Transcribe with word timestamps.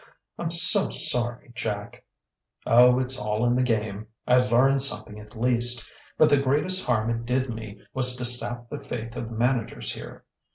"I'm 0.39 0.49
so 0.49 0.89
sorry, 0.89 1.51
Jack!" 1.53 2.03
"Oh, 2.65 2.97
it's 2.97 3.19
all 3.19 3.45
in 3.45 3.55
the 3.55 3.61
game. 3.61 4.07
I 4.25 4.37
learned 4.39 4.81
something, 4.81 5.19
at 5.19 5.39
least. 5.39 5.87
But 6.17 6.27
the 6.29 6.41
greatest 6.41 6.87
harm 6.87 7.11
it 7.11 7.23
did 7.23 7.51
me 7.53 7.83
was 7.93 8.15
to 8.15 8.25
sap 8.25 8.67
the 8.71 8.79
faith 8.81 9.15
of 9.15 9.29
managers 9.29 9.91
here. 9.93 10.25